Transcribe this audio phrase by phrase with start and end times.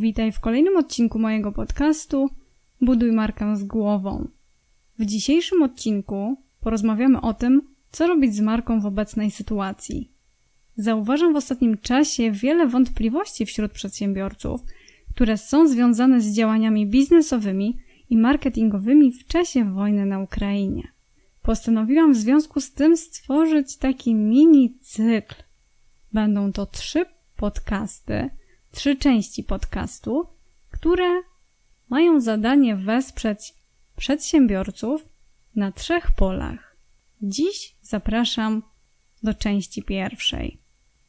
[0.00, 2.30] Witaj w kolejnym odcinku mojego podcastu
[2.80, 4.28] Buduj markę z głową.
[4.98, 10.12] W dzisiejszym odcinku porozmawiamy o tym, co robić z marką w obecnej sytuacji.
[10.76, 14.60] Zauważam w ostatnim czasie wiele wątpliwości wśród przedsiębiorców,
[15.14, 17.78] które są związane z działaniami biznesowymi
[18.10, 20.88] i marketingowymi w czasie wojny na Ukrainie.
[21.42, 25.34] Postanowiłam w związku z tym stworzyć taki mini cykl.
[26.12, 27.04] Będą to trzy
[27.36, 28.30] podcasty,
[28.72, 30.26] trzy części podcastu,
[30.70, 31.22] które
[31.88, 33.54] mają zadanie wesprzeć
[33.96, 35.04] przedsiębiorców
[35.56, 36.76] na trzech polach.
[37.22, 38.62] Dziś zapraszam
[39.22, 40.58] do części pierwszej.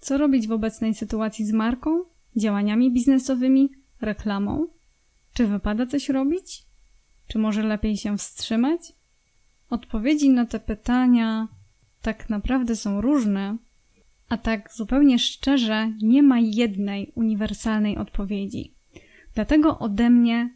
[0.00, 2.04] Co robić w obecnej sytuacji z marką,
[2.36, 4.66] działaniami biznesowymi, reklamą?
[5.34, 6.64] Czy wypada coś robić?
[7.26, 8.92] Czy może lepiej się wstrzymać?
[9.70, 11.48] Odpowiedzi na te pytania
[12.02, 13.56] tak naprawdę są różne,
[14.32, 18.74] a tak zupełnie szczerze, nie ma jednej uniwersalnej odpowiedzi.
[19.34, 20.50] Dlatego ode mnie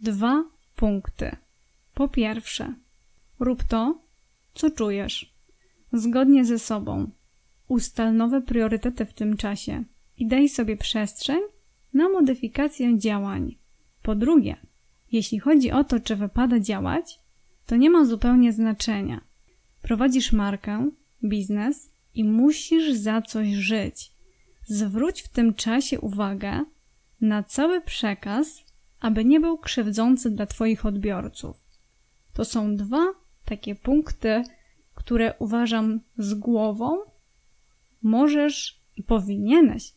[0.00, 0.44] dwa
[0.76, 1.36] punkty.
[1.94, 2.74] Po pierwsze,
[3.40, 3.98] rób to,
[4.54, 5.34] co czujesz.
[5.92, 7.10] Zgodnie ze sobą.
[7.68, 9.84] Ustal nowe priorytety w tym czasie
[10.18, 11.40] i daj sobie przestrzeń
[11.94, 13.56] na modyfikację działań.
[14.02, 14.56] Po drugie,
[15.12, 17.18] jeśli chodzi o to, czy wypada działać,
[17.66, 19.20] to nie ma zupełnie znaczenia.
[19.82, 20.90] Prowadzisz markę,
[21.24, 24.12] biznes i musisz za coś żyć.
[24.66, 26.64] Zwróć w tym czasie uwagę
[27.20, 28.64] na cały przekaz,
[29.00, 31.64] aby nie był krzywdzący dla Twoich odbiorców.
[32.34, 33.04] To są dwa
[33.44, 34.42] takie punkty,
[34.94, 36.98] które uważam z głową
[38.02, 39.92] możesz i powinieneś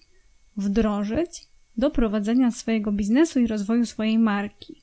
[0.58, 4.82] wdrożyć do prowadzenia swojego biznesu i rozwoju swojej marki.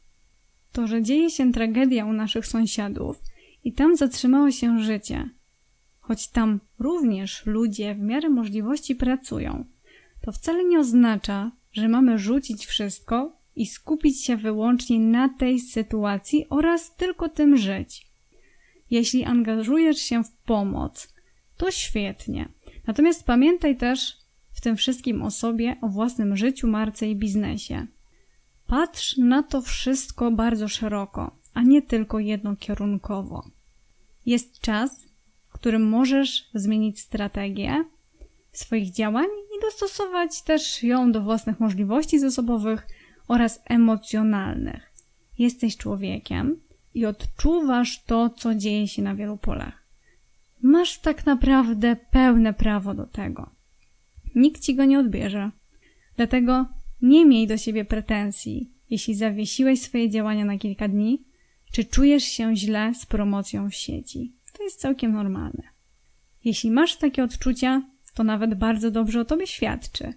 [0.73, 3.23] To, że dzieje się tragedia u naszych sąsiadów
[3.65, 5.31] i tam zatrzymało się życie,
[6.03, 9.65] choć tam również ludzie w miarę możliwości pracują,
[10.21, 16.47] to wcale nie oznacza, że mamy rzucić wszystko i skupić się wyłącznie na tej sytuacji
[16.49, 18.07] oraz tylko tym żyć.
[18.91, 21.15] Jeśli angażujesz się w pomoc,
[21.57, 22.49] to świetnie.
[22.87, 24.17] Natomiast pamiętaj też
[24.53, 27.87] w tym wszystkim o sobie, o własnym życiu, marce i biznesie.
[28.67, 33.51] Patrz na to wszystko bardzo szeroko, a nie tylko jednokierunkowo.
[34.27, 35.12] Jest czas,
[35.63, 37.85] którym możesz zmienić strategię
[38.53, 42.87] swoich działań i dostosować też ją do własnych możliwości zasobowych
[43.29, 44.93] oraz emocjonalnych.
[45.39, 46.61] Jesteś człowiekiem
[46.95, 49.87] i odczuwasz to, co dzieje się na wielu polach.
[50.63, 53.51] Masz tak naprawdę pełne prawo do tego.
[54.35, 55.51] Nikt ci go nie odbierze.
[56.17, 56.67] Dlatego
[57.03, 61.25] nie miej do siebie pretensji, jeśli zawiesiłeś swoje działania na kilka dni,
[61.73, 64.42] czy czujesz się źle z promocją w sieci.
[64.63, 65.63] Jest całkiem normalne.
[66.45, 67.83] Jeśli masz takie odczucia,
[68.15, 70.13] to nawet bardzo dobrze o tobie świadczy.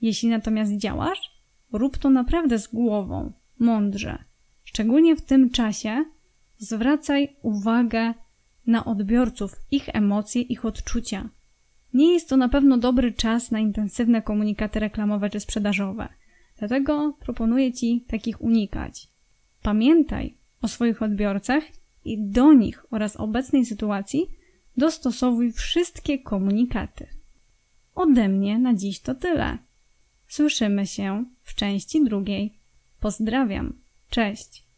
[0.00, 1.42] Jeśli natomiast działasz,
[1.72, 4.24] rób to naprawdę z głową, mądrze.
[4.64, 6.04] Szczególnie w tym czasie
[6.58, 8.14] zwracaj uwagę
[8.66, 11.28] na odbiorców, ich emocje, ich odczucia.
[11.94, 16.08] Nie jest to na pewno dobry czas na intensywne komunikaty reklamowe czy sprzedażowe.
[16.58, 19.08] Dlatego proponuję Ci takich unikać.
[19.62, 21.64] Pamiętaj o swoich odbiorcach
[22.04, 24.26] i do nich oraz obecnej sytuacji
[24.76, 27.06] dostosowuj wszystkie komunikaty.
[27.94, 29.58] Ode mnie na dziś to tyle.
[30.28, 32.58] Słyszymy się w części drugiej.
[33.00, 33.78] Pozdrawiam.
[34.10, 34.71] Cześć.